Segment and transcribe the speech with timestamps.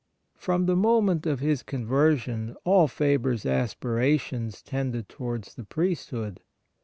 [0.35, 6.39] From the moment of his conversion all Faber's aspirations tended towards the priesthood.